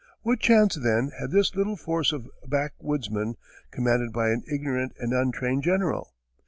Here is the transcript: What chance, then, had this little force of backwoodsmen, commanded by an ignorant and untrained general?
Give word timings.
What 0.23 0.39
chance, 0.39 0.73
then, 0.73 1.11
had 1.19 1.29
this 1.29 1.53
little 1.53 1.75
force 1.75 2.11
of 2.11 2.27
backwoodsmen, 2.47 3.35
commanded 3.69 4.11
by 4.11 4.29
an 4.29 4.41
ignorant 4.47 4.93
and 4.97 5.13
untrained 5.13 5.61
general? 5.61 6.15